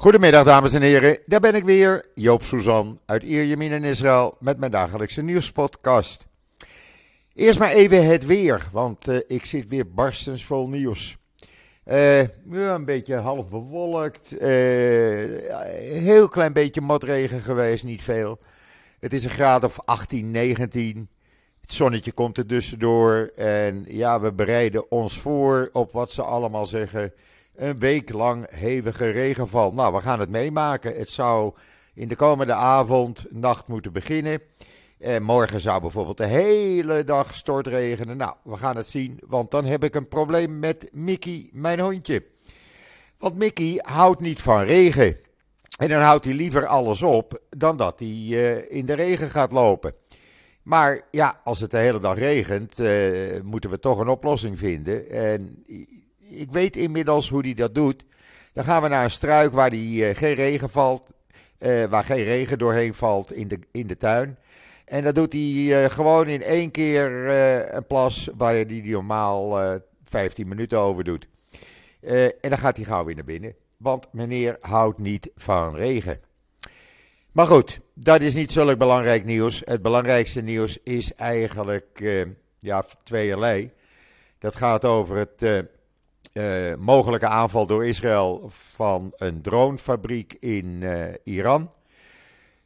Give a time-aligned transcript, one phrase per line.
[0.00, 4.58] Goedemiddag dames en heren, daar ben ik weer, Joop Suzan uit Ierjemien in Israël met
[4.58, 6.26] mijn dagelijkse nieuwspodcast.
[7.34, 11.16] Eerst maar even het weer, want uh, ik zit weer barstens vol nieuws.
[11.86, 12.18] Uh,
[12.50, 14.40] een beetje half bewolkt, uh,
[16.00, 18.38] heel klein beetje motregen geweest, niet veel.
[19.00, 21.08] Het is een graad of 18, 19.
[21.60, 26.66] Het zonnetje komt er tussendoor en ja, we bereiden ons voor op wat ze allemaal
[26.66, 27.12] zeggen
[27.58, 29.72] een week lang hevige regenval.
[29.72, 30.96] Nou, we gaan het meemaken.
[30.96, 31.52] Het zou
[31.94, 34.40] in de komende avond, nacht moeten beginnen.
[34.98, 38.16] En morgen zou bijvoorbeeld de hele dag stortregenen.
[38.16, 42.24] Nou, we gaan het zien, want dan heb ik een probleem met Mickey, mijn hondje.
[43.18, 45.16] Want Mickey houdt niet van regen.
[45.78, 49.52] En dan houdt hij liever alles op dan dat hij uh, in de regen gaat
[49.52, 49.94] lopen.
[50.62, 55.10] Maar ja, als het de hele dag regent, uh, moeten we toch een oplossing vinden.
[55.10, 55.64] En
[56.28, 58.04] ik weet inmiddels hoe hij dat doet.
[58.52, 61.06] Dan gaan we naar een struik waar die, uh, geen regen valt.
[61.58, 64.38] Uh, waar geen regen doorheen valt in de, in de tuin.
[64.84, 67.28] En dat doet hij uh, gewoon in één keer
[67.74, 69.58] een plas waar hij die normaal
[70.04, 71.28] 15 minuten over doet.
[72.00, 73.54] en dan gaat hij gauw weer naar binnen.
[73.78, 76.20] Want meneer houdt niet van regen.
[77.32, 79.62] Maar goed, dat is niet zulk belangrijk nieuws.
[79.64, 82.02] Het belangrijkste nieuws is eigenlijk
[82.58, 83.70] ja, tweeërlei.
[84.38, 85.58] Dat gaat over het uh,
[86.78, 91.72] mogelijke aanval door Israël van een dronefabriek in uh, Iran.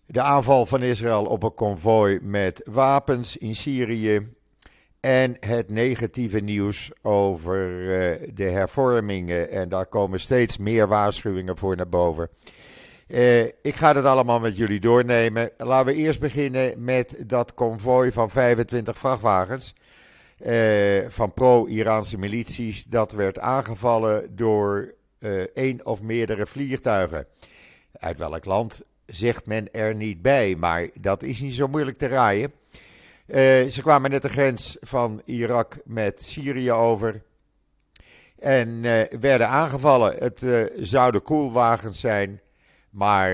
[0.07, 4.33] De aanval van Israël op een konvooi met wapens in Syrië.
[5.01, 9.51] En het negatieve nieuws over uh, de hervormingen.
[9.51, 12.29] En daar komen steeds meer waarschuwingen voor naar boven.
[13.63, 15.51] ik ga het allemaal met jullie doornemen.
[15.57, 19.75] Laten we eerst beginnen met dat konvooi van 25 vrachtwagens
[20.43, 22.85] eh, van pro-Iraanse milities.
[22.85, 27.27] Dat werd aangevallen door uh, één of meerdere vliegtuigen.
[27.93, 32.07] Uit welk land zegt men er niet bij, maar dat is niet zo moeilijk te
[32.07, 32.53] raaien.
[33.27, 33.37] Uh,
[33.69, 37.23] ze kwamen net de grens van Irak met Syrië over.
[38.39, 38.81] En
[39.21, 40.17] werden aangevallen.
[40.19, 40.43] Het
[40.77, 42.41] zouden koelwagens zijn.
[42.91, 43.33] Maar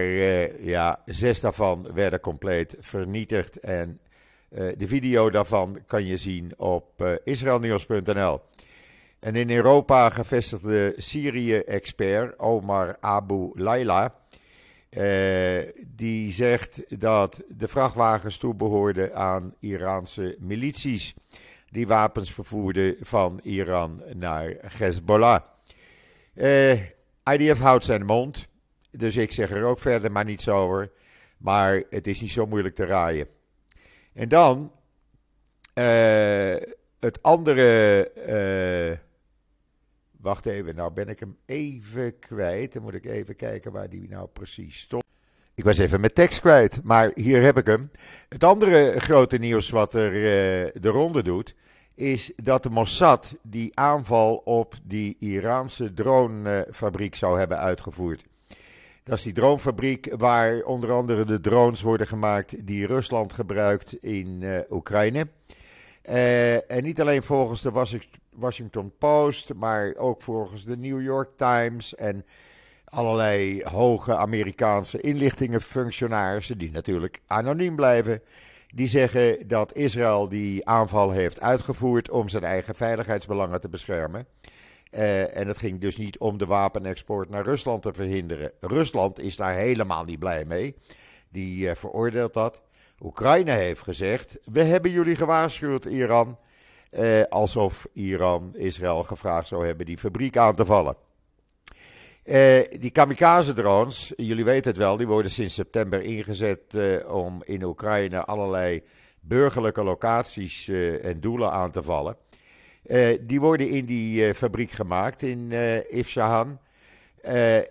[0.60, 3.58] ja, zes daarvan werden compleet vernietigd.
[3.58, 4.00] En
[4.48, 8.40] de video daarvan kan je zien op uh, israelnieuws.nl.
[9.18, 14.14] En in Europa gevestigde Syrië-expert Omar Abu Laila.
[14.90, 15.02] Uh,
[15.86, 21.14] die zegt dat de vrachtwagens toebehoorden aan Iraanse milities.
[21.70, 25.40] Die wapens vervoerden van Iran naar Hezbollah.
[27.32, 28.48] IDF houdt zijn mond.
[28.90, 30.90] Dus ik zeg er ook verder maar niets over.
[31.38, 33.26] Maar het is niet zo moeilijk te raaien.
[34.18, 34.72] En dan
[35.74, 36.56] uh,
[37.00, 38.10] het andere.
[38.28, 38.98] Uh,
[40.20, 42.72] wacht even, nou ben ik hem even kwijt.
[42.72, 45.04] Dan moet ik even kijken waar die nou precies stond.
[45.54, 47.90] Ik was even mijn tekst kwijt, maar hier heb ik hem.
[48.28, 51.54] Het andere grote nieuws wat er uh, de ronde doet,
[51.94, 58.24] is dat de Mossad die aanval op die Iraanse dronefabriek zou hebben uitgevoerd.
[59.08, 64.40] Dat is die dronefabriek waar onder andere de drones worden gemaakt die Rusland gebruikt in
[64.40, 65.28] uh, Oekraïne.
[66.08, 71.94] Uh, en niet alleen volgens de Washington Post, maar ook volgens de New York Times
[71.94, 72.24] en
[72.84, 78.22] allerlei hoge Amerikaanse inlichtingenfunctionarissen, die natuurlijk anoniem blijven,
[78.74, 84.26] die zeggen dat Israël die aanval heeft uitgevoerd om zijn eigen veiligheidsbelangen te beschermen.
[84.90, 88.52] Uh, en het ging dus niet om de wapenexport naar Rusland te verhinderen.
[88.60, 90.76] Rusland is daar helemaal niet blij mee.
[91.28, 92.62] Die uh, veroordeelt dat.
[93.00, 96.38] Oekraïne heeft gezegd: We hebben jullie gewaarschuwd, Iran.
[96.90, 100.96] Uh, alsof Iran Israël gevraagd zou hebben die fabriek aan te vallen.
[102.78, 106.60] die kamikaze-drones, jullie weten het wel, die worden sinds september ingezet
[107.06, 108.82] om in Oekraïne allerlei
[109.20, 110.68] burgerlijke locaties
[111.02, 112.16] en doelen aan te vallen.
[112.88, 116.58] Uh, die worden in die uh, fabriek gemaakt in uh, Isfahan.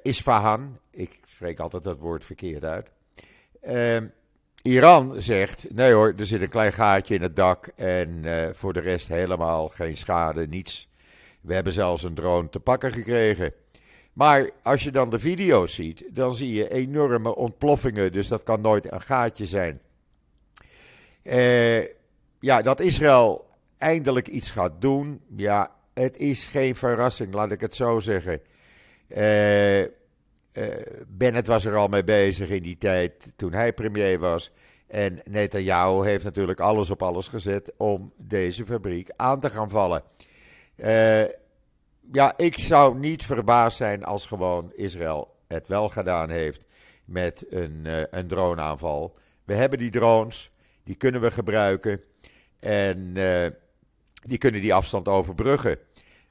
[0.02, 0.80] Isfahan.
[0.92, 2.88] Ik spreek altijd dat woord verkeerd uit.
[3.62, 4.06] Ehm,
[4.62, 7.68] Iran zegt: nee hoor, er zit een klein gaatje in het dak.
[7.76, 8.24] En
[8.56, 10.90] voor de rest helemaal geen schade, niets.
[11.42, 13.54] We hebben zelfs een drone te pakken gekregen.
[14.14, 18.12] Maar als je dan de video's ziet, dan zie je enorme ontploffingen.
[18.12, 19.82] Dus dat kan nooit een gaatje zijn.
[22.40, 23.47] ja, dat Israël
[23.78, 25.22] eindelijk iets gaat doen.
[25.36, 28.42] Ja, het is geen verrassing, laat ik het zo zeggen.
[29.08, 29.84] Uh,
[31.08, 34.52] Bennett was er al mee bezig in die tijd toen hij premier was.
[34.88, 40.04] En Netanyahu heeft natuurlijk alles op alles gezet om deze fabriek aan te gaan vallen.
[40.76, 41.24] Uh,
[42.12, 46.66] ja, ik zou niet verbaasd zijn als gewoon Israël het wel gedaan heeft
[47.06, 49.18] met een, een droneaanval.
[49.44, 50.52] We hebben die drones,
[50.84, 52.02] die kunnen we gebruiken
[52.60, 53.14] en
[54.26, 55.78] die kunnen die afstand overbruggen.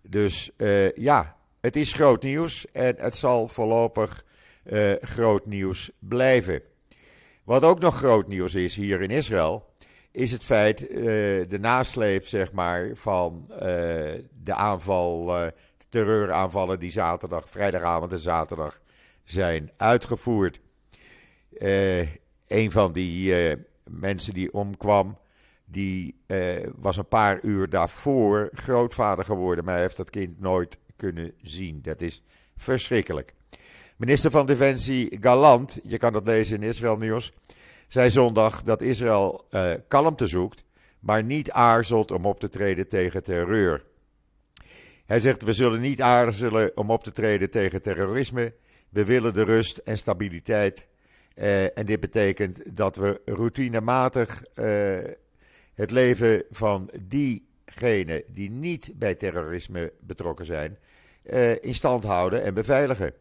[0.03, 0.51] Dus
[0.95, 4.25] ja, het is groot nieuws en het zal voorlopig
[5.01, 6.63] groot nieuws blijven.
[7.45, 9.67] Wat ook nog groot nieuws is hier in Israël,
[10.11, 10.97] is het feit, uh,
[11.49, 13.47] de nasleep zeg maar, van
[14.43, 15.47] de aanval, uh,
[15.89, 18.81] terreuraanvallen die zaterdag, vrijdagavond en zaterdag
[19.25, 20.61] zijn uitgevoerd.
[22.47, 23.35] een van die
[23.85, 25.19] mensen die omkwam,
[25.67, 26.15] die
[26.77, 31.83] was een paar uur daarvoor grootvader geworden, maar hij heeft dat kind nooit kunnen zien.
[31.83, 32.23] Dat is
[32.57, 33.35] verschrikkelijk.
[33.97, 37.33] Minister van Defensie Galant, je kan dat lezen in Israël Nieuws,
[37.89, 40.65] zei zondag dat Israël uh, kalmte zoekt,
[41.01, 43.85] maar niet aarzelt om op te treden tegen terreur.
[45.07, 48.55] Hij zegt: We zullen niet aarzelen om op te treden tegen terrorisme.
[48.89, 50.87] We willen de rust en stabiliteit.
[51.35, 54.43] Uh, en dit betekent dat we routinematig
[55.77, 60.79] het leven van diegenen die niet bij terrorisme betrokken zijn,
[61.61, 63.13] in stand houden en beveiligen.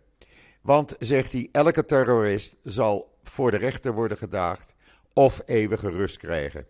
[0.61, 4.73] Want, zegt hij, elke terrorist zal voor de rechter worden gedaagd
[5.13, 6.65] of eeuwige rust krijgen.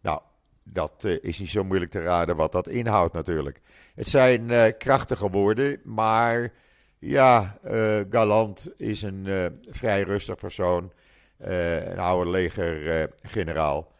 [0.00, 0.20] Nou,
[0.62, 3.60] dat uh, is niet zo moeilijk te raden wat dat inhoudt natuurlijk.
[3.94, 6.52] Het zijn uh, krachtige woorden, maar
[6.98, 9.26] ja, uh, Galant is een
[9.68, 10.92] vrij rustig persoon.
[11.38, 13.91] een oude legergeneraal.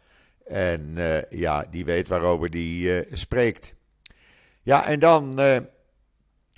[0.45, 0.97] En
[1.29, 3.75] ja, die weet waarover die spreekt.
[4.61, 5.39] Ja, en dan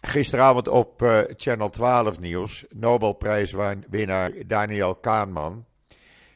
[0.02, 5.66] Gisteravond op Channel 12 nieuws, Nobelprijswinnaar Daniel Kahneman,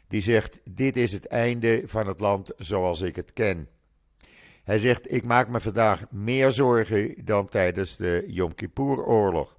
[0.10, 3.68] die zegt: Dit is het einde van het land zoals ik het ken.
[4.64, 9.58] Hij zegt: Ik maak me vandaag meer zorgen dan tijdens de Yom Kippur-oorlog.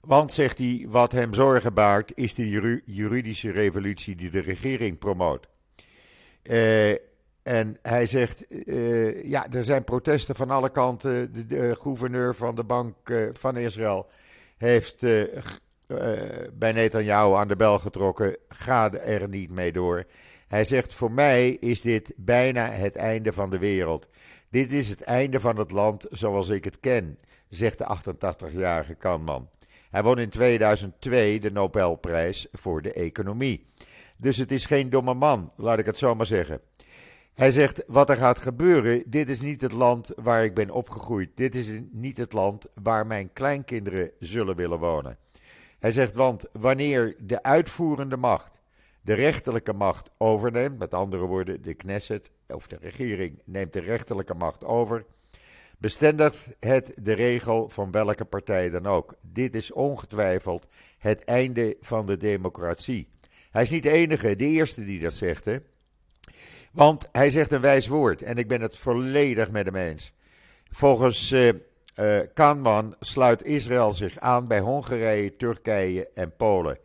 [0.00, 5.48] Want, zegt hij, wat hem zorgen baart, is de juridische revolutie die de regering promoot.
[6.48, 6.90] Uh,
[7.42, 11.32] en hij zegt, uh, ja, er zijn protesten van alle kanten.
[11.32, 12.96] De, de gouverneur van de Bank
[13.32, 14.06] van Israël
[14.56, 15.00] heeft
[16.52, 18.36] bij Netanyahu aan de bel getrokken.
[18.48, 20.04] Ga er niet mee door.
[20.48, 24.08] Hij zegt, voor mij is dit bijna het einde van de wereld.
[24.50, 29.48] Dit is het einde van het land zoals ik het ken, zegt de 88-jarige Kanman.
[29.90, 33.66] Hij won in 2002 de Nobelprijs voor de economie.
[34.16, 36.60] Dus het is geen domme man, laat ik het zo maar zeggen.
[37.34, 41.30] Hij zegt: Wat er gaat gebeuren, dit is niet het land waar ik ben opgegroeid.
[41.34, 45.18] Dit is niet het land waar mijn kleinkinderen zullen willen wonen.
[45.78, 48.60] Hij zegt: Want wanneer de uitvoerende macht
[49.06, 54.34] de rechterlijke macht overneemt, met andere woorden, de Knesset of de regering neemt de rechterlijke
[54.34, 55.04] macht over,
[55.78, 59.14] bestendigt het de regel van welke partij dan ook.
[59.20, 60.66] Dit is ongetwijfeld
[60.98, 63.08] het einde van de democratie.
[63.56, 65.44] Hij is niet de enige, de eerste die dat zegt.
[65.44, 65.56] Hè?
[66.72, 70.12] Want hij zegt een wijs woord en ik ben het volledig met hem eens.
[70.70, 71.50] Volgens uh,
[72.34, 76.78] Kahneman sluit Israël zich aan bij Hongarije, Turkije en Polen.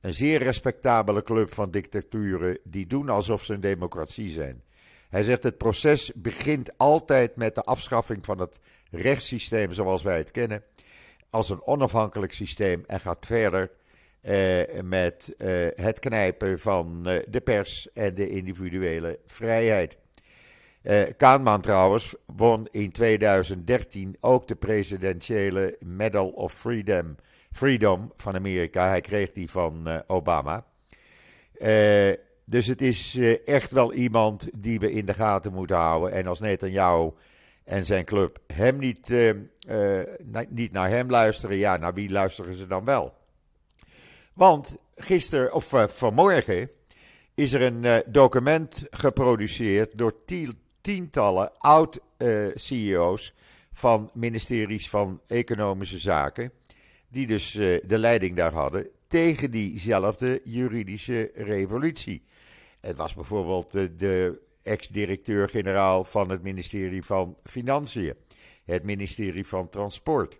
[0.00, 4.62] Een zeer respectabele club van dictaturen die doen alsof ze een democratie zijn.
[5.08, 8.58] Hij zegt het proces begint altijd met de afschaffing van het
[8.90, 10.62] rechtssysteem zoals wij het kennen,
[11.30, 13.70] als een onafhankelijk systeem en gaat verder
[14.82, 19.98] met uh, het knijpen van uh, de pers en de individuele vrijheid.
[21.16, 27.16] Kaanman trouwens won in 2013 ook de presidentiële Medal of Freedom,
[27.52, 28.88] Freedom van Amerika.
[28.88, 30.64] Hij kreeg die van Obama.
[32.44, 36.12] dus het is echt wel iemand die we in de gaten moeten houden.
[36.12, 37.10] En als Netanyahu
[37.64, 39.14] en zijn club hem niet,
[40.48, 43.18] niet naar hem luisteren, ja, naar wie luisteren ze dan wel?
[44.40, 46.70] Want gisteren, of uh, vanmorgen,
[47.34, 50.14] is er een uh, document geproduceerd door
[50.80, 53.42] tientallen oud-CEO's uh,
[53.72, 56.52] van ministeries van Economische Zaken,
[57.08, 62.22] die dus de leiding daar hadden, tegen diezelfde juridische revolutie.
[62.80, 68.14] Het was bijvoorbeeld de ex-directeur-generaal van het ministerie van Financiën,
[68.64, 70.38] het ministerie van Transport.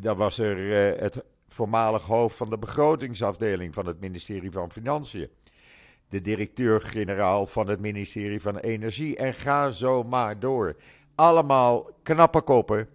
[0.00, 0.56] dan was er
[1.02, 5.28] het voormalig hoofd van de begrotingsafdeling van het ministerie van Financiën.
[6.08, 9.16] De directeur-generaal van het ministerie van Energie.
[9.16, 10.76] En ga zo maar door.
[11.14, 12.88] Allemaal knappe koppen.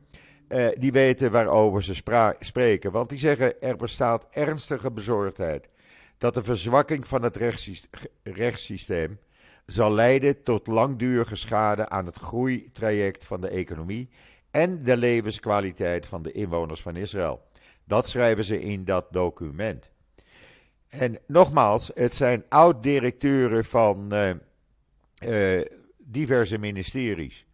[0.48, 1.94] Eh, die weten waarover ze
[2.40, 2.92] spreken.
[2.92, 5.70] Want die zeggen er bestaat ernstige bezorgdheid
[6.18, 7.38] dat de verzwakking van het
[8.24, 9.20] rechtssysteem
[9.66, 14.10] zal leiden tot langdurige schade aan het groeitraject van de economie
[14.52, 17.42] en de levenskwaliteit van de inwoners van Israël.
[17.86, 19.90] Dat schrijven ze in dat document.
[20.88, 25.62] En nogmaals, het zijn oud-directeuren van uh,
[25.98, 27.46] diverse ministeries.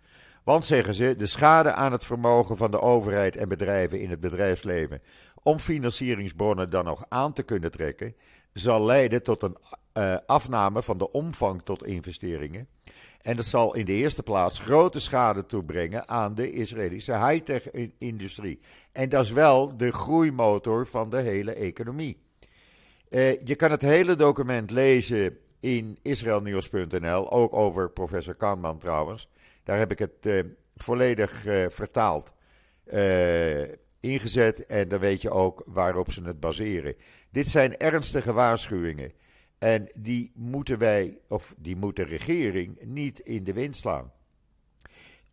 [0.43, 4.19] Want zeggen ze, de schade aan het vermogen van de overheid en bedrijven in het
[4.19, 5.01] bedrijfsleven
[5.43, 8.15] om financieringsbronnen dan nog aan te kunnen trekken,
[8.53, 9.57] zal leiden tot een
[9.93, 12.67] uh, afname van de omvang tot investeringen.
[13.21, 18.59] En dat zal in de eerste plaats grote schade toebrengen aan de Israëlische high-tech-industrie.
[18.91, 22.17] En dat is wel de groeimotor van de hele economie.
[23.09, 29.29] Uh, je kan het hele document lezen in israelnieuws.nl, ook over professor Kahneman trouwens.
[29.63, 30.39] Daar heb ik het uh,
[30.75, 32.33] volledig uh, vertaald,
[33.99, 36.95] ingezet en dan weet je ook waarop ze het baseren.
[37.29, 39.11] Dit zijn ernstige waarschuwingen.
[39.61, 44.11] En die moeten wij, of die moet de regering, niet in de wind slaan.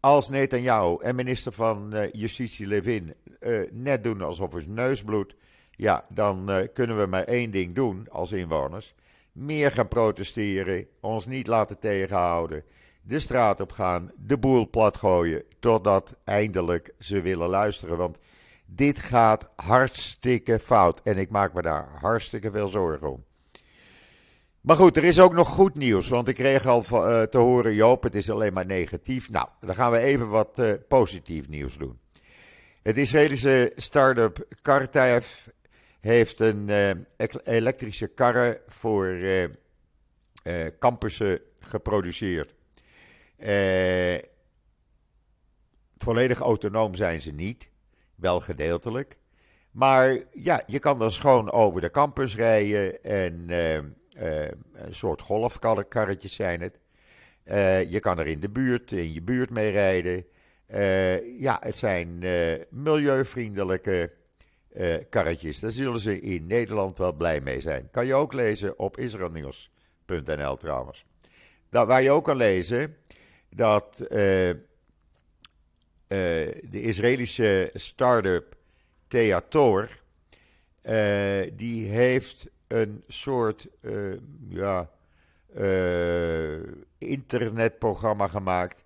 [0.01, 5.35] Als Netanyahu en minister van uh, Justitie Levin uh, net doen alsof het neus bloedt,
[5.71, 8.95] ja, dan uh, kunnen we maar één ding doen als inwoners.
[9.33, 12.65] Meer gaan protesteren, ons niet laten tegenhouden,
[13.03, 17.97] de straat op gaan, de boel platgooien, totdat eindelijk ze willen luisteren.
[17.97, 18.19] Want
[18.67, 23.27] dit gaat hartstikke fout en ik maak me daar hartstikke veel zorgen om.
[24.69, 26.09] Maar goed, er is ook nog goed nieuws.
[26.09, 29.31] Want ik kreeg al uh, te horen, Joop, het is alleen maar negatief.
[29.31, 31.99] Nou, dan gaan we even wat uh, positief nieuws doen.
[32.83, 35.47] Het Israëlische start-up Kartaev
[36.01, 36.91] heeft een uh,
[37.45, 39.19] elektrische karre voor
[40.79, 42.55] campussen geproduceerd.
[45.97, 47.71] volledig autonoom zijn ze niet,
[48.15, 49.19] wel gedeeltelijk.
[49.71, 53.47] Maar ja, je kan dan schoon over de campus rijden en
[54.73, 56.79] een soort golfkarretjes zijn het.
[57.45, 60.25] Uh, je kan er in de buurt, in je buurt mee rijden.
[60.71, 62.25] Uh, ja, het zijn
[62.71, 64.13] milieuvriendelijke
[65.11, 65.61] karretjes.
[65.61, 67.89] Daar zullen ze in Nederland wel blij mee zijn.
[67.91, 71.05] Kan je ook lezen op israelnieuws.nl trouwens.
[71.69, 72.97] Daar, waar je ook kan lezen
[73.51, 73.97] dat
[76.07, 78.57] de Israëlische start-up
[79.07, 79.89] Theator,
[81.53, 84.17] die heeft een soort uh,
[84.49, 84.91] ja,
[85.57, 86.59] uh,
[86.99, 88.85] internetprogramma gemaakt.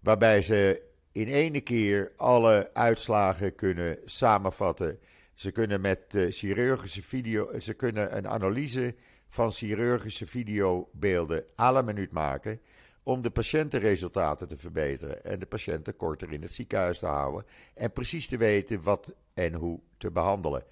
[0.00, 4.98] Waarbij ze in ene keer alle uitslagen kunnen samenvatten.
[5.34, 8.94] Ze kunnen met uh, chirurgische video, ze kunnen een analyse
[9.28, 12.60] van chirurgische videobeelden alle minuut maken.
[13.02, 17.44] Om de patiëntenresultaten te verbeteren en de patiënten korter in het ziekenhuis te houden.
[17.74, 20.64] En precies te weten wat en hoe te behandelen.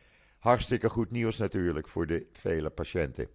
[0.43, 3.29] Hartstikke goed nieuws natuurlijk voor de vele patiënten.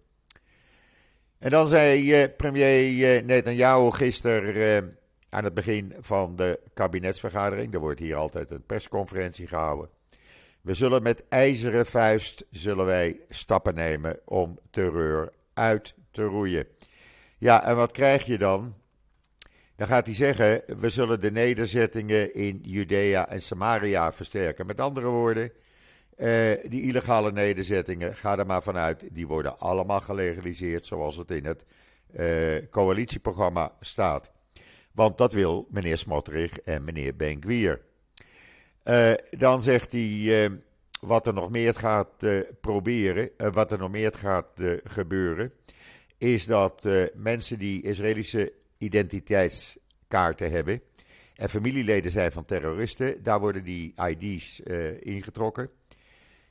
[1.38, 4.88] En dan zei eh, premier eh, Netanyahu gisteren eh,
[5.28, 9.90] aan het begin van de kabinetsvergadering, er wordt hier altijd een persconferentie gehouden.
[10.60, 16.66] We zullen met ijzeren vuist zullen wij stappen nemen om terreur uit te roeien.
[17.38, 18.74] Ja, en wat krijg je dan?
[19.76, 24.66] Dan gaat hij zeggen, we zullen de nederzettingen in Judea en Samaria versterken.
[24.66, 25.52] Met andere woorden,
[26.18, 31.44] uh, die illegale nederzettingen, ga er maar vanuit, die worden allemaal gelegaliseerd zoals het in
[31.44, 31.64] het
[32.16, 34.32] uh, coalitieprogramma staat.
[34.92, 37.80] Want dat wil meneer Smotterig en meneer Benkwier.
[38.84, 40.60] Uh, dan zegt hij
[41.00, 42.26] wat er nog meer gaat
[42.60, 44.50] proberen, wat er nog meer gaat
[44.84, 45.52] gebeuren,
[46.16, 50.82] is dat mensen die Israëlische identiteitskaarten hebben
[51.34, 54.60] en familieleden zijn van terroristen, daar worden die ID's
[55.00, 55.70] ingetrokken.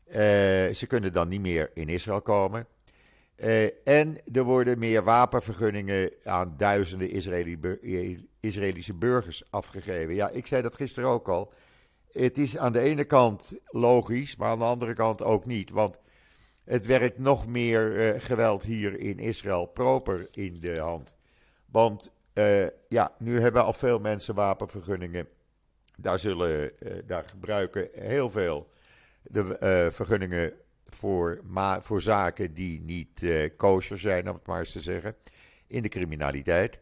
[0.09, 0.15] Uh,
[0.73, 2.67] ze kunnen dan niet meer in Israël komen.
[3.37, 7.59] Uh, en er worden meer wapenvergunningen aan duizenden Israëli
[8.39, 10.15] Israëlische burgers afgegeven.
[10.15, 11.53] Ja, ik zei dat gisteren ook al.
[12.11, 15.69] Het is aan de ene kant logisch, maar aan de andere kant ook niet.
[15.69, 15.99] Want
[16.63, 21.15] het werkt nog meer uh, geweld hier in Israël proper in de hand.
[21.65, 22.11] Want
[22.87, 25.27] ja, nu hebben al veel mensen wapenvergunningen.
[25.95, 26.71] Daar, zullen,
[27.05, 28.67] daar gebruiken heel veel
[29.29, 30.53] de uh, vergunningen
[30.85, 31.41] voor,
[31.81, 35.15] voor zaken die niet uh, kosher zijn, om het maar eens te zeggen,
[35.67, 36.79] in de criminaliteit.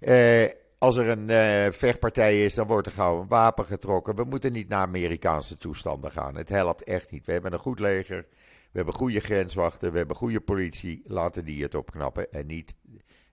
[0.00, 0.44] Uh,
[0.78, 4.16] als er een vechtpartij is, dan wordt er gauw een wapen getrokken.
[4.16, 6.36] We moeten niet naar Amerikaanse toestanden gaan.
[6.36, 7.26] Het helpt echt niet.
[7.26, 8.26] We hebben een goed leger,
[8.70, 11.02] we hebben goede grenswachten, we hebben goede politie.
[11.06, 12.74] Laten die het opknappen en niet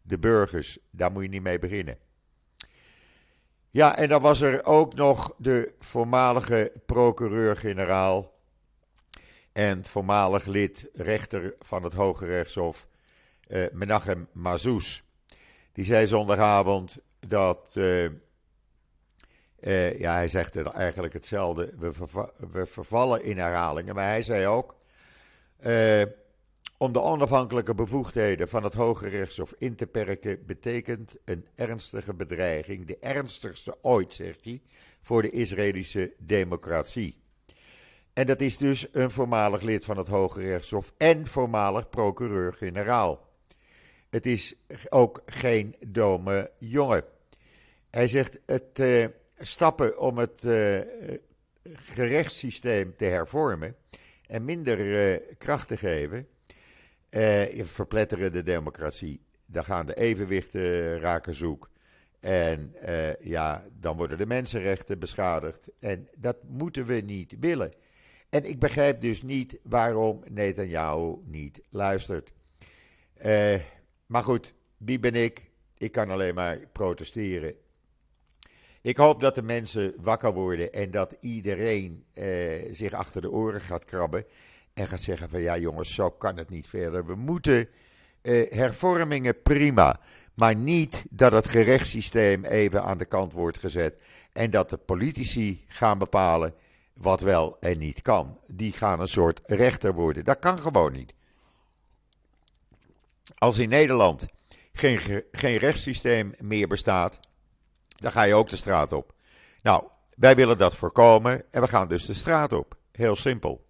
[0.01, 0.77] de burgers.
[0.91, 1.97] Daar moet je niet mee beginnen.
[3.71, 8.33] Ja, en dan was er ook nog de voormalige procureur-generaal
[9.51, 12.87] en voormalig lid rechter van het Hoge Rechtshof,
[13.47, 15.03] uh, Menachem Mazous.
[15.73, 18.09] Die zei zondagavond dat uh,
[19.61, 21.73] Uh, ja, hij zegt eigenlijk hetzelfde.
[22.51, 23.95] We, vervallen in herhalingen.
[23.95, 24.77] Maar hij zei ook.
[25.65, 26.03] Uh,
[26.81, 32.85] om de onafhankelijke bevoegdheden van het Hoge Rechtshof in te perken, betekent een ernstige bedreiging,
[32.85, 34.61] de ernstigste ooit, zegt hij,
[35.01, 37.21] voor de Israëlische democratie.
[38.13, 43.27] En dat is dus een voormalig lid van het Hoge Rechtshof en voormalig procureur-generaal.
[44.09, 44.55] Het is
[44.89, 47.03] ook geen dome jongen.
[47.89, 49.05] Hij zegt: het uh,
[49.37, 50.79] stappen om het uh,
[51.63, 53.75] gerechtssysteem te hervormen
[54.27, 56.27] en minder uh, kracht te geven,
[57.65, 59.21] verpletteren de democratie.
[59.45, 61.69] Dan gaan de evenwichten raken zoek.
[62.19, 62.75] En
[63.19, 65.69] ja, dan worden de mensenrechten beschadigd.
[65.79, 67.73] En dat moeten we niet willen.
[68.29, 72.31] En ik begrijp dus niet waarom Netanyahu niet luistert.
[73.25, 73.55] Uh,
[74.05, 75.51] maar goed, wie ben ik?
[75.77, 77.53] Ik kan alleen maar protesteren.
[78.81, 82.05] Ik hoop dat de mensen wakker worden en dat iedereen
[82.71, 84.25] zich achter de oren gaat krabben.
[84.79, 87.05] En gaat zeggen van ja jongens, zo kan het niet verder.
[87.05, 87.69] We moeten
[88.21, 89.99] uh, hervormingen prima.
[90.33, 93.95] Maar niet dat het gerechtssysteem even aan de kant wordt gezet.
[94.33, 96.53] En dat de politici gaan bepalen
[96.93, 98.39] wat wel en niet kan.
[98.47, 100.25] Die gaan een soort rechter worden.
[100.25, 101.13] Dat kan gewoon niet.
[103.37, 104.25] Als in Nederland
[104.73, 107.19] geen, geen rechtssysteem meer bestaat,
[107.95, 109.13] dan ga je ook de straat op.
[109.61, 109.83] Nou,
[110.15, 112.75] wij willen dat voorkomen en we gaan dus de straat op.
[112.91, 113.67] Heel simpel.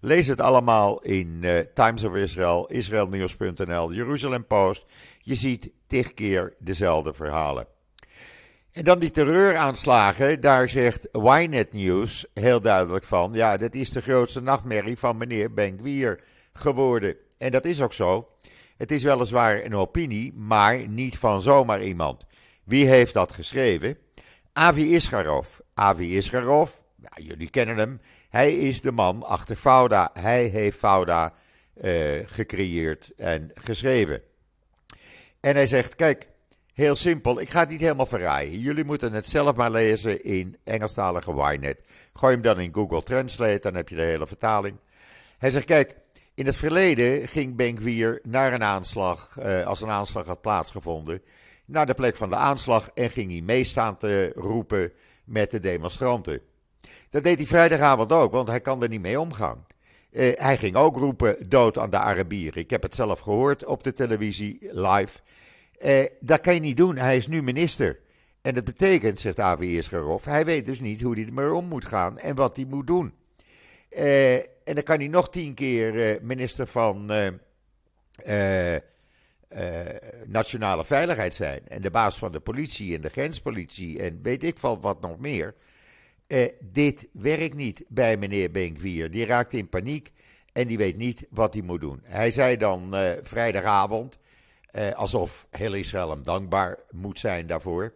[0.00, 4.84] Lees het allemaal in uh, Times of Israel, israelnieuws.nl, Jeruzalem Post.
[5.20, 7.66] Je ziet tig keer dezelfde verhalen.
[8.72, 13.32] En dan die terreuraanslagen, daar zegt Ynet News heel duidelijk van.
[13.32, 15.80] Ja, dat is de grootste nachtmerrie van meneer Ben
[16.52, 17.16] geworden.
[17.38, 18.28] En dat is ook zo.
[18.76, 22.26] Het is weliswaar een opinie, maar niet van zomaar iemand.
[22.64, 23.98] Wie heeft dat geschreven?
[24.52, 25.58] Avi Isgarov.
[25.74, 26.70] Avi Isgarov,
[27.14, 28.00] jullie kennen hem.
[28.28, 30.10] Hij is de man achter Fauda.
[30.12, 31.34] Hij heeft Fauda
[31.82, 34.22] uh, gecreëerd en geschreven.
[35.40, 36.28] En hij zegt: Kijk,
[36.78, 38.58] Heel simpel, ik ga het niet helemaal verraaien.
[38.58, 41.80] Jullie moeten het zelf maar lezen in Engelstalige Ynet.
[42.12, 44.76] Gooi hem dan in Google Translate, dan heb je de hele vertaling.
[45.38, 45.96] Hij zegt, kijk,
[46.34, 51.22] in het verleden ging Benkwier naar een aanslag, eh, als een aanslag had plaatsgevonden,
[51.64, 54.92] naar de plek van de aanslag en ging hij meestaan te roepen
[55.24, 56.40] met de demonstranten.
[57.10, 59.66] Dat deed hij vrijdagavond ook, want hij kan er niet mee omgaan.
[60.10, 62.62] Uh, hij ging ook roepen dood aan de Arabieren.
[62.62, 65.18] Ik heb het zelf gehoord op de televisie live.
[65.78, 66.96] Eh, dat kan je niet doen.
[66.96, 67.98] Hij is nu minister.
[68.42, 71.84] En dat betekent, zegt Avi Isgerov, hij weet dus niet hoe hij ermee om moet
[71.84, 73.14] gaan en wat hij moet doen.
[73.90, 77.10] Eh, en dan kan hij nog tien keer eh, minister van
[78.24, 78.80] eh, eh,
[80.26, 81.60] Nationale Veiligheid zijn.
[81.68, 85.18] En de baas van de politie en de grenspolitie en weet ik van wat nog
[85.18, 85.54] meer.
[86.28, 89.10] Eh, dit werkt niet bij meneer Benkwier.
[89.10, 90.12] Die raakt in paniek
[90.52, 92.00] en die weet niet wat hij moet doen.
[92.04, 94.18] Hij zei dan vrijdagavond
[94.68, 97.94] eh, alsof heel Israël hem dankbaar moet zijn daarvoor.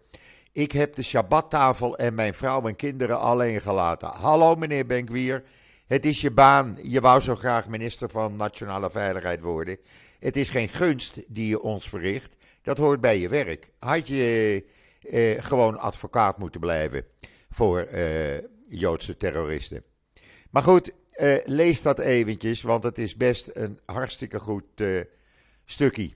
[0.53, 4.09] Ik heb de Shabbattafel en mijn vrouw en kinderen alleen gelaten.
[4.09, 5.43] Hallo meneer Benkwier,
[5.87, 6.79] het is je baan.
[6.83, 9.79] Je wou zo graag minister van Nationale Veiligheid worden.
[10.19, 12.37] Het is geen gunst die je ons verricht.
[12.63, 13.71] Dat hoort bij je werk.
[13.79, 14.65] Had je
[15.11, 17.05] eh, gewoon advocaat moeten blijven
[17.53, 18.39] voor eh,
[18.69, 19.83] Joodse terroristen.
[20.51, 25.01] Maar goed, eh, lees dat eventjes, want het is best een hartstikke goed uh,
[25.65, 26.11] stukje.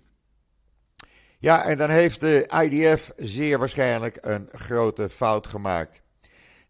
[1.38, 6.02] Ja, en dan heeft de IDF zeer waarschijnlijk een grote fout gemaakt.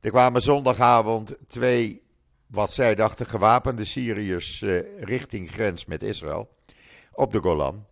[0.01, 2.03] Er kwamen zondagavond twee,
[2.47, 6.49] wat zij dachten, gewapende Syriërs uh, richting grens met Israël
[7.13, 7.87] op de Golan.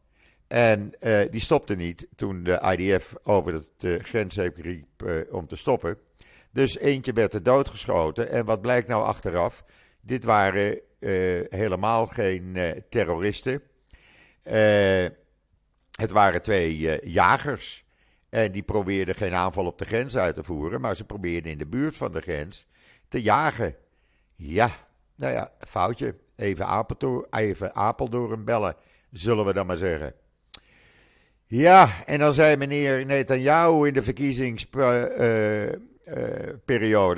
[0.47, 0.93] En
[1.31, 5.99] die stopten niet toen de IDF over het uh, grens riep om te stoppen.
[6.55, 8.31] Dus eentje werd er doodgeschoten.
[8.31, 9.65] En wat blijkt nou achteraf?
[10.01, 10.81] Dit waren
[11.49, 13.63] helemaal geen terroristen.
[14.43, 15.07] Eh
[16.01, 17.85] het waren twee jagers.
[18.29, 21.59] En die probeerden geen aanval op de grens uit te voeren, maar ze probeerden in
[21.59, 22.67] de buurt van de grens
[23.09, 23.77] te jagen.
[24.33, 24.71] Ja,
[25.15, 26.15] nou ja, foutje.
[26.37, 26.67] Even
[27.75, 28.77] Apeldoorn, bellen,
[29.11, 30.15] zullen we dan maar zeggen.
[31.47, 35.81] Ja, en dan zei meneer Netanyahu in de verkiezingsperiode.
[36.07, 37.09] Uh,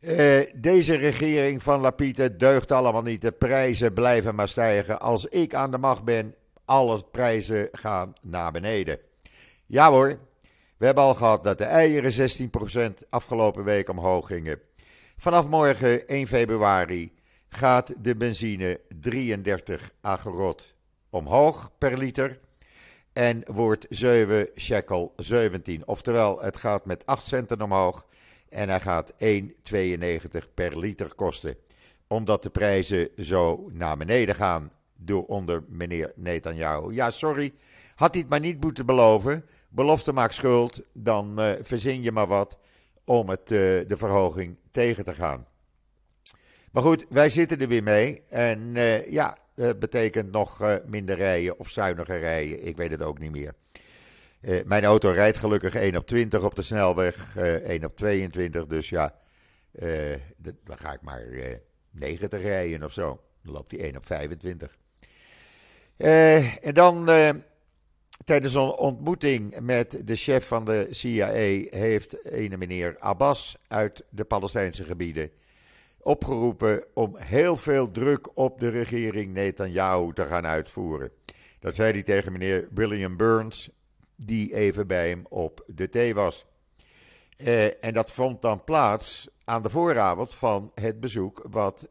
[0.00, 3.20] uh, deze regering van Lapide deugt allemaal niet.
[3.20, 5.00] De prijzen blijven maar stijgen.
[5.00, 8.98] Als ik aan de macht ben, alle prijzen gaan naar beneden.
[9.66, 10.18] Ja hoor,
[10.76, 12.30] we hebben al gehad dat de eieren
[13.02, 14.60] 16% afgelopen week omhoog gingen.
[15.16, 17.12] Vanaf morgen 1 februari
[17.48, 20.74] gaat de benzine 33 agerot
[21.10, 22.38] omhoog per liter.
[23.14, 25.86] En wordt 7 shekel 17.
[25.86, 28.06] Oftewel, het gaat met 8 centen omhoog.
[28.48, 31.56] En hij gaat 1,92 per liter kosten.
[32.06, 36.92] Omdat de prijzen zo naar beneden gaan door onder meneer Netanyahu.
[36.92, 37.52] Ja, sorry.
[37.94, 39.44] Had hij het maar niet moeten beloven.
[39.68, 40.82] Belofte maakt schuld.
[40.92, 42.58] Dan uh, verzin je maar wat
[43.04, 45.46] om het, uh, de verhoging tegen te gaan.
[46.72, 48.22] Maar goed, wij zitten er weer mee.
[48.28, 52.66] En uh, ja, dat betekent nog minder rijden of zuiniger rijden.
[52.66, 53.54] Ik weet het ook niet meer.
[54.64, 57.36] mijn auto rijdt gelukkig 1 op 20 op de snelweg.
[57.36, 58.66] 1 op 22.
[58.66, 59.14] Dus ja,
[60.64, 61.22] dan ga ik maar
[61.90, 63.20] 90 rijden of zo.
[63.42, 64.76] Dan loopt hij 1 op 25.
[65.96, 67.28] Uh, en dan uh,
[68.24, 71.30] tijdens een ontmoeting met de chef van de CIA
[71.70, 75.30] heeft een meneer Abbas uit de Palestijnse gebieden
[76.04, 81.10] opgeroepen om heel veel druk op de regering Netanyahu te gaan uitvoeren.
[81.58, 83.70] Dat zei hij tegen meneer William Burns,
[84.16, 86.44] die even bij hem op de thee was.
[87.36, 91.88] Uh, en dat vond dan plaats aan de vooravond van het bezoek wat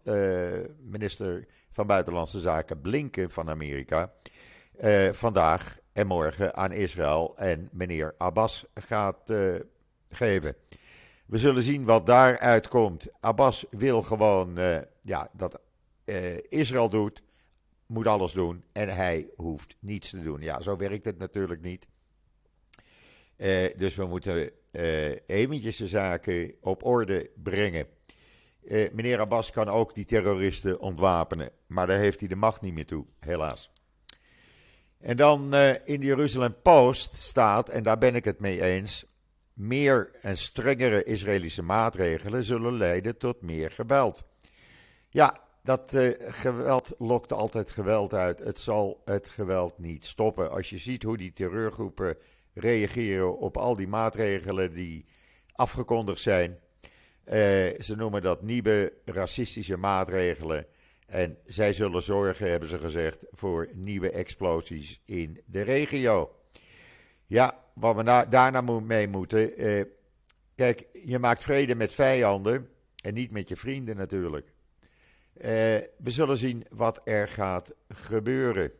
[0.81, 4.13] minister van Buitenlandse Zaken Blinken van Amerika
[4.81, 9.55] uh, vandaag en morgen aan Israël en meneer Abbas gaat uh,
[10.09, 10.55] geven.
[11.25, 13.07] We zullen zien wat daaruit komt.
[13.19, 15.59] Abbas wil gewoon uh, ja, dat
[16.49, 17.23] Israël doet,
[17.85, 20.41] moet alles doen en hij hoeft niets te doen.
[20.41, 21.87] Ja, zo werkt het natuurlijk niet.
[23.77, 24.51] dus we moeten
[25.25, 27.87] eventjes de zaken op orde brengen.
[28.67, 32.73] Eh, meneer Abbas kan ook die terroristen ontwapenen, maar daar heeft hij de macht niet
[32.73, 33.71] meer toe, helaas.
[34.99, 39.05] En dan eh, in de Jeruzalem Post staat, en daar ben ik het mee eens,
[39.53, 44.23] meer en strengere Israëlische maatregelen zullen leiden tot meer geweld.
[45.09, 48.39] Ja, dat uh, geweld lokt altijd geweld uit.
[48.39, 50.51] Het zal het geweld niet stoppen.
[50.51, 52.17] Als je ziet hoe die terreurgroepen
[52.53, 55.05] reageren op al die maatregelen die
[55.51, 56.51] afgekondigd zijn,
[57.25, 57.33] uh,
[57.79, 60.65] ze noemen dat nieuwe racistische maatregelen.
[61.07, 66.35] En zij zullen zorgen, hebben ze gezegd, voor nieuwe explosies in de regio.
[67.33, 69.61] Ja, wat we na, daarna mee moeten.
[69.61, 69.83] Uh,
[70.55, 72.69] kijk, je maakt vrede met vijanden
[73.03, 74.47] en niet met je vrienden natuurlijk.
[74.47, 74.53] Uh,
[75.97, 78.71] we zullen zien wat er gaat gebeuren.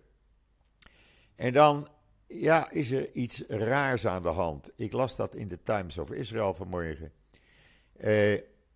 [1.35, 1.87] En dan
[2.27, 4.71] ja, is er iets raars aan de hand.
[4.75, 7.11] Ik las dat in de Times of Israel vanmorgen.
[7.97, 8.03] Uh,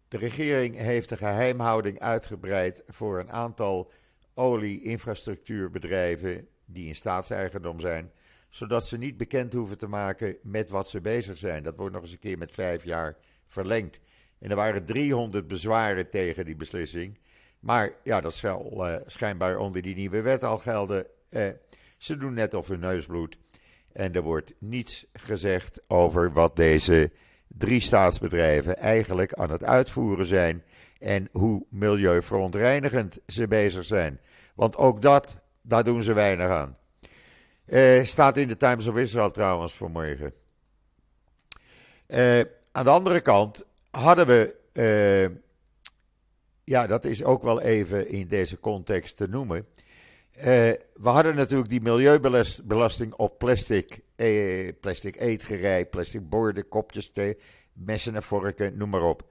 [0.07, 3.91] de regering heeft de geheimhouding uitgebreid voor een aantal
[4.33, 8.11] olie-infrastructuurbedrijven die in staatseigendom zijn,
[8.49, 11.63] zodat ze niet bekend hoeven te maken met wat ze bezig zijn.
[11.63, 13.99] Dat wordt nog eens een keer met vijf jaar verlengd.
[14.39, 17.19] En er waren 300 bezwaren tegen die beslissing.
[17.59, 21.05] Maar ja, dat zal uh, schijnbaar onder die nieuwe wet al gelden.
[21.29, 21.47] Uh,
[21.97, 23.37] ze doen net of hun neus bloedt.
[23.93, 27.11] En er wordt niets gezegd over wat deze
[27.47, 30.63] drie staatsbedrijven eigenlijk aan het uitvoeren zijn
[30.99, 34.19] en hoe milieuverontreinigend ze bezig zijn.
[34.55, 36.76] Want ook dat, daar doen ze weinig aan.
[37.67, 40.33] Uh, staat in de Times of Israel trouwens vanmorgen.
[42.07, 42.39] Uh,
[42.71, 45.37] aan de andere kant hadden we, uh,
[46.63, 49.67] ja, dat is ook wel even in deze context te noemen.
[50.93, 57.37] We hadden natuurlijk die milieubelasting op plastic, eh, plastic eetgerei, plastic borden, kopjes thee,
[57.73, 59.23] messen en vorken, noem maar op.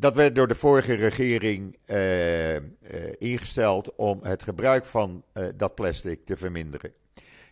[0.00, 2.56] Dat werd door de vorige regering uh,
[3.18, 5.24] ingesteld om het gebruik van
[5.56, 6.92] dat plastic te verminderen.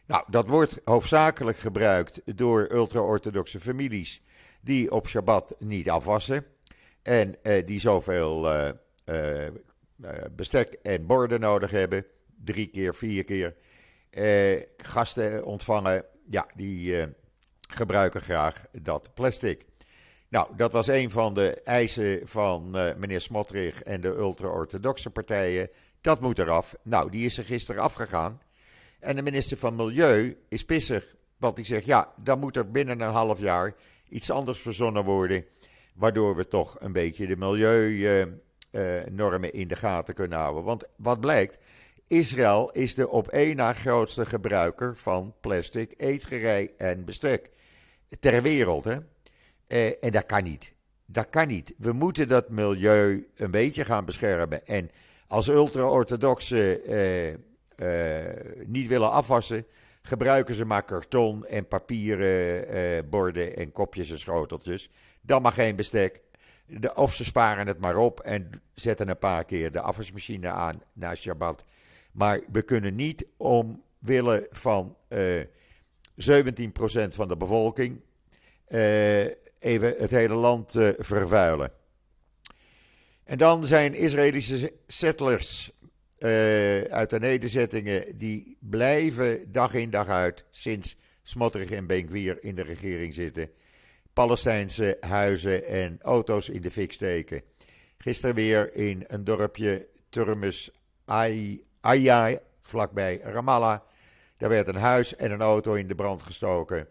[0.07, 4.23] Nou, dat wordt hoofdzakelijk gebruikt door ultra-orthodoxe families
[4.61, 6.45] die op Shabbat niet afwassen
[7.03, 8.49] en die zoveel
[10.31, 12.07] bestek en borden nodig hebben.
[12.45, 13.55] Drie keer, vier keer.
[14.77, 17.07] Gasten ontvangen, ja, die
[17.69, 19.68] gebruiken graag dat plastic.
[20.29, 25.71] Nou, dat was een van de eisen van meneer Smotrich en de ultra-orthodoxe partijen.
[26.01, 26.75] Dat moet eraf.
[26.83, 28.41] Nou, die is er gisteren afgegaan.
[29.01, 31.17] En de minister van Milieu is pissig.
[31.37, 33.75] Want die zegt, ja, dan moet er binnen een half jaar
[34.09, 35.45] iets anders verzonnen worden.
[35.95, 38.27] Waardoor we toch een beetje de milieu
[38.71, 40.65] uh, normen in de gaten kunnen houden.
[40.65, 41.59] Want wat blijkt,
[42.07, 47.51] Israël is de op één na grootste gebruiker van plastic, eetgerei en bestek
[48.21, 48.85] ter wereld.
[48.85, 48.97] Hè?
[49.69, 50.75] Uh, en dat kan niet.
[51.07, 51.75] Dat kan niet.
[51.79, 54.67] We moeten dat milieu een beetje gaan beschermen.
[54.67, 54.91] En
[55.27, 57.37] als ultra-orthodoxen uh,
[58.67, 59.67] niet willen afwassen,
[60.03, 64.91] gebruiken ze maar karton en papieren borden en kopjes en schoteltjes.
[65.21, 66.21] Dan mag geen bestek,
[66.67, 70.83] de, of ze sparen het maar op en zetten een paar keer de afwasmachine aan
[70.93, 71.65] na Shabbat.
[72.13, 75.47] Maar we kunnen niet omwille van uh, eh,
[76.17, 78.01] 17% van de bevolking
[79.59, 81.73] even het hele land vervuilen.
[83.25, 85.71] En dan zijn Israëlische settlers
[86.89, 92.63] uit de nederzettingen die blijven dag in dag uit sinds Smotrich en Benkwier in de
[92.63, 93.51] regering zitten.
[94.13, 97.43] Palestijnse huizen en auto's in de fik steken.
[97.99, 100.71] Gisteren weer in een dorpje Turmus
[101.81, 103.81] Ayai, vlakbij Ramallah.
[104.37, 106.89] Daar werd een huis en een auto in de brand gestoken.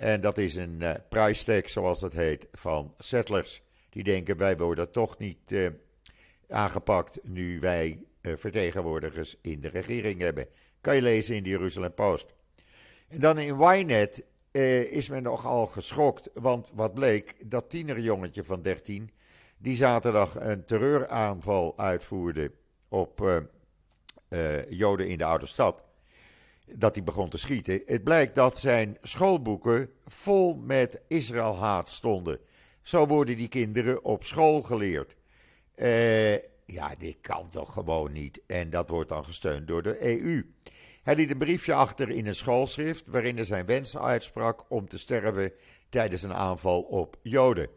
[0.00, 3.62] En dat is een uh, price tag, zoals dat heet, van settlers.
[3.90, 5.68] Die denken wij worden toch niet uh,
[6.48, 10.46] aangepakt nu wij uh, vertegenwoordigers in de regering hebben.
[10.80, 12.26] Kan je lezen in de Jeruzalem Post.
[13.08, 14.24] En dan in Wynet
[14.90, 19.10] is men nogal geschokt, want wat bleek, dat tienerjongetje van 13
[19.58, 22.52] die zaterdag een terreuraanval uitvoerde
[22.88, 23.42] op
[24.68, 25.84] Joden in de oude stad,
[26.76, 27.82] dat hij begon te schieten.
[27.86, 32.38] Het blijkt dat zijn schoolboeken vol met Israël-haat stonden.
[32.82, 35.16] Zo worden die kinderen op school geleerd.
[35.76, 36.34] Uh,
[36.66, 38.42] ja, dit kan toch gewoon niet.
[38.46, 40.54] En dat wordt dan gesteund door de EU.
[41.02, 44.98] Hij liet een briefje achter in een schoolschrift waarin hij zijn wens uitsprak om te
[44.98, 45.52] sterven
[45.88, 47.68] tijdens een aanval op Joden.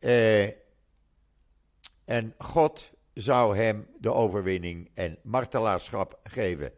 [0.00, 0.42] Uh,
[2.04, 6.72] en God zou hem de overwinning en martelaarschap geven.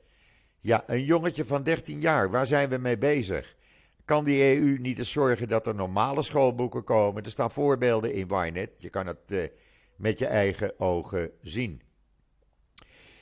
[0.67, 3.57] Ja, een jongetje van 13 jaar, waar zijn we mee bezig?
[4.05, 7.23] Kan die EU niet eens zorgen dat er normale schoolboeken komen?
[7.23, 9.45] Er staan voorbeelden in Wynet, je kan het uh,
[9.97, 11.83] met je eigen ogen zien.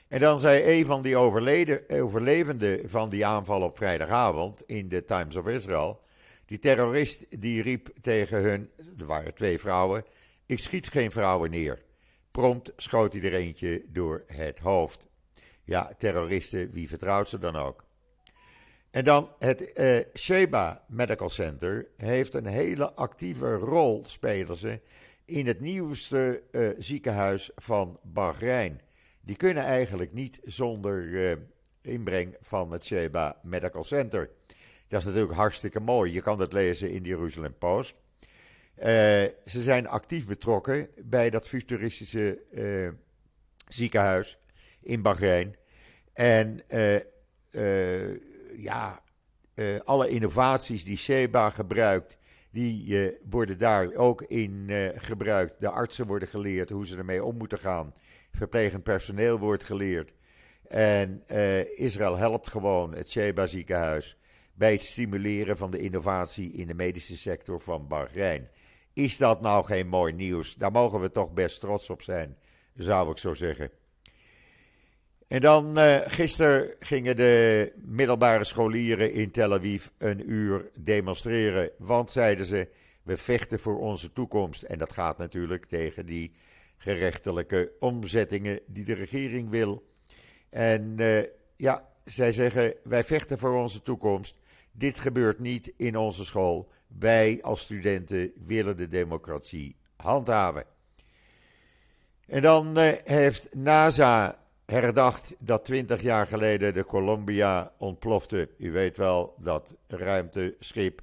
[0.08, 5.36] En dan zei een van die overlevenden van die aanval op vrijdagavond in de Times
[5.36, 6.00] of Israel,
[6.46, 10.04] die terrorist die riep tegen hun, er waren twee vrouwen,
[10.46, 11.82] ik schiet geen vrouwen neer.
[12.30, 15.12] Prompt schoot hij er eentje door het hoofd.
[15.64, 17.84] Ja, terroristen, wie vertrouwt ze dan ook?
[18.90, 24.80] En dan het uh, Sheba Medical Center heeft een hele actieve rol, spelen ze,
[25.24, 28.80] in het nieuwste uh, ziekenhuis van Bahrein.
[29.20, 31.36] Die kunnen eigenlijk niet zonder uh,
[31.82, 34.30] inbreng van het Sheba Medical Center.
[34.88, 36.12] Dat is natuurlijk hartstikke mooi.
[36.12, 37.94] Je kan dat lezen in de Jeruzalem Post.
[38.78, 42.42] Uh, ze zijn actief betrokken bij dat futuristische
[43.68, 44.38] ziekenhuis
[44.84, 45.56] in Bahrein.
[46.12, 48.10] En uh,
[48.56, 49.02] ja,
[49.84, 52.18] alle innovaties die Sheba gebruikt,
[52.50, 55.60] die worden daar ook in gebruikt.
[55.60, 57.94] De artsen worden geleerd hoe ze ermee om moeten gaan.
[58.32, 60.14] Verplegend personeel wordt geleerd.
[60.68, 61.22] En
[61.76, 64.16] Israël helpt gewoon het Sheba ziekenhuis
[64.54, 68.48] bij het stimuleren van de innovatie in de medische sector van Bahrein.
[68.92, 70.54] Is dat nou geen mooi nieuws?
[70.54, 72.36] Daar mogen we toch best trots op zijn,
[72.74, 73.70] zou ik zo zeggen.
[75.28, 81.70] En dan uh, gisteren gingen de middelbare scholieren in Tel Aviv een uur demonstreren.
[81.78, 82.68] Want zeiden ze,
[83.02, 84.62] we vechten voor onze toekomst.
[84.62, 86.32] En dat gaat natuurlijk tegen die
[86.76, 89.90] gerechtelijke omzettingen die de regering wil.
[90.50, 91.22] En uh,
[91.56, 94.36] ja, zij zeggen, wij vechten voor onze toekomst.
[94.72, 96.72] Dit gebeurt niet in onze school.
[96.98, 100.64] Wij als studenten willen de democratie handhaven.
[102.26, 108.48] En dan eh, heeft NASA herdacht dat 20 jaar geleden de Columbia ontplofte.
[108.58, 111.02] U weet wel dat ruimteschip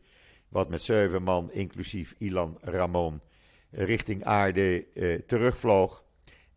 [0.49, 3.21] wat met zeven man, inclusief Ilan Ramon,
[3.71, 6.05] richting aarde eh, terugvloog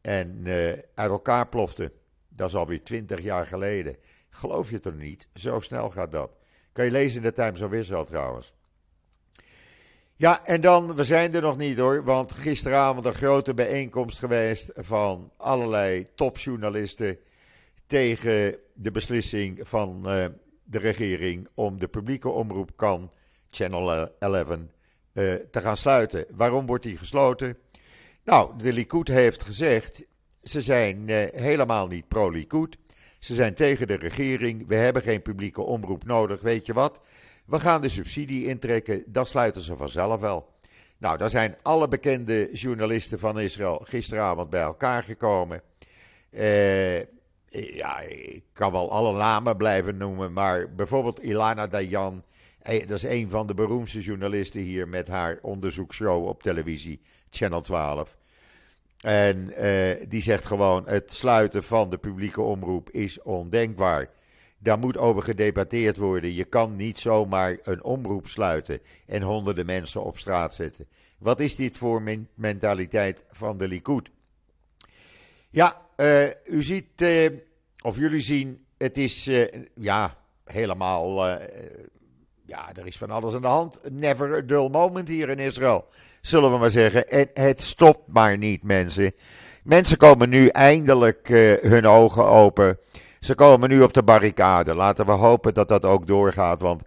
[0.00, 1.92] en eh, uit elkaar plofte.
[2.28, 3.96] Dat is alweer 20 jaar geleden.
[4.28, 5.28] Geloof je het er niet?
[5.34, 6.30] Zo snel gaat dat.
[6.72, 8.52] Kan je lezen in de Times of Israel trouwens.
[10.16, 14.70] Ja, en dan, we zijn er nog niet hoor, want gisteravond een grote bijeenkomst geweest
[14.74, 17.18] van allerlei topjournalisten
[17.86, 20.24] tegen de beslissing van uh,
[20.64, 23.10] de regering om de publieke omroep kan,
[23.50, 24.54] Channel 11, uh,
[25.12, 26.26] eh, te gaan sluiten.
[26.30, 27.56] Waarom wordt die gesloten?
[28.24, 30.04] Nou, de Likud heeft gezegd,
[30.42, 32.76] ze zijn helemaal niet pro-Likud.
[33.18, 34.68] Ze zijn tegen de regering.
[34.68, 36.40] We hebben geen publieke omroep nodig.
[36.40, 37.00] Weet je wat?
[37.44, 39.02] We gaan de subsidie intrekken.
[39.06, 40.52] Dat sluiten ze vanzelf wel.
[40.98, 45.62] Nou, daar zijn alle bekende journalisten van Israël gisteravond bij elkaar gekomen.
[46.30, 46.98] Uh,
[47.50, 52.22] ja, ik kan wel alle namen blijven noemen, maar bijvoorbeeld Ilana Dayan.
[52.58, 57.60] Eh, dat is een van de beroemdste journalisten hier met haar onderzoekshow op televisie, Channel
[57.60, 58.16] 12.
[59.00, 64.10] En uh, die zegt gewoon: het sluiten van de publieke omroep is ondenkbaar.
[64.64, 66.34] Daar moet over gedebatteerd worden.
[66.34, 70.86] Je kan niet zomaar een omroep sluiten en honderden mensen op straat zetten.
[71.18, 72.02] Wat is dit voor
[72.34, 74.08] mentaliteit van de Likud?
[75.50, 77.28] Ja, uh, u ziet, uh,
[77.82, 79.30] of jullie zien, het is
[79.74, 81.28] ja, helemaal
[82.46, 83.80] ja, er is van alles aan de hand.
[83.90, 85.88] Never a dull moment hier in Israël,
[86.20, 87.08] zullen we maar zeggen.
[87.08, 89.12] En het stopt maar niet, mensen.
[89.62, 91.28] Mensen komen nu eindelijk
[91.62, 92.78] hun ogen open.
[93.24, 94.74] Ze komen nu op de barricade.
[94.74, 96.82] Laten we hopen dat dat ook doorgaat, want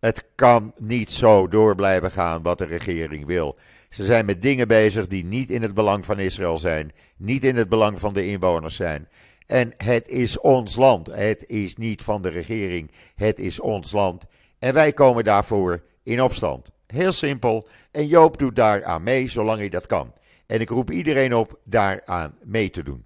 [0.00, 3.56] het kan niet zo door blijven gaan wat de regering wil.
[3.90, 7.56] Ze zijn met dingen bezig die niet in het belang van Israël zijn, niet in
[7.56, 9.08] het belang van de inwoners zijn.
[9.46, 11.06] En het is ons land.
[11.06, 12.90] Het is niet van de regering.
[13.14, 14.26] Het is ons land.
[14.58, 16.70] En wij komen daarvoor in opstand.
[16.86, 17.68] Heel simpel.
[17.90, 20.12] En Joop doet daaraan mee, zolang hij dat kan.
[20.46, 23.05] En ik roep iedereen op daaraan mee te doen.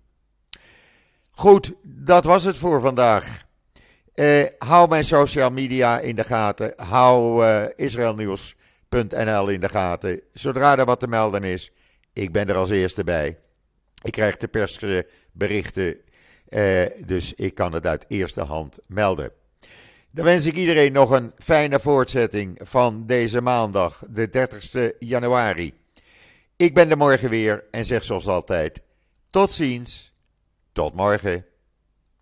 [1.40, 3.46] Goed, dat was het voor vandaag.
[4.14, 6.72] Uh, hou mijn social media in de gaten.
[6.76, 10.20] Hou uh, israelnieuws.nl in de gaten.
[10.33, 11.72] Zodra er wat te melden is,
[12.12, 13.38] ik ben er als eerste bij.
[14.03, 15.96] Ik krijg de persberichten,
[16.48, 19.33] uh, dus ik kan het uit eerste hand melden.
[20.11, 25.74] Dan wens ik iedereen nog een fijne voortzetting van deze maandag, de 30 januari.
[26.57, 28.81] Ik ben er morgen weer en zeg zoals altijd:
[29.31, 30.10] tot ziens,
[30.72, 31.49] tot morgen.